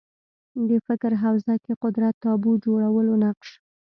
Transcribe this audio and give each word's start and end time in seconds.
د 0.67 0.69
فکر 0.87 1.11
حوزه 1.23 1.55
کې 1.63 1.73
قدرت 1.83 2.15
تابو 2.23 2.51
جوړولو 2.65 3.13
نقش 3.23 3.49